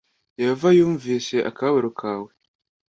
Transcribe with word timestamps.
yehova 0.39 0.67
yumvise 0.77 1.35
akababaro 1.49 1.89
kawe. 1.99 2.29